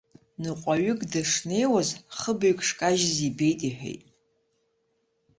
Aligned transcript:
Ныҟәаҩык 0.41 1.01
дышнеиуаз, 1.11 1.89
хыбаҩк 2.17 2.59
шкажьыз 2.67 3.17
ибеит, 3.27 3.59
иҳәеит. 3.67 4.03